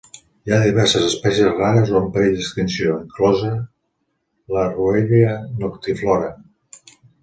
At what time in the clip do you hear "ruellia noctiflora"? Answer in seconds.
4.75-6.37